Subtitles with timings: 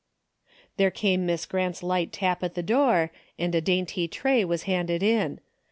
[0.77, 5.03] There came Miss Grant's light tap at the door, and a dainty tray was handed
[5.03, 5.39] in.